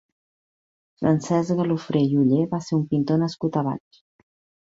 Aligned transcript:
Francesc 1.01 1.53
Galofré 1.59 2.01
i 2.07 2.17
Oller 2.23 2.47
va 2.55 2.59
ser 2.69 2.75
un 2.79 2.83
pintor 2.95 3.23
nascut 3.25 3.59
a 3.61 3.65
Valls. 3.69 4.01